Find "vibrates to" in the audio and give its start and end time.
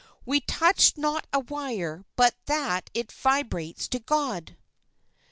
3.11-3.99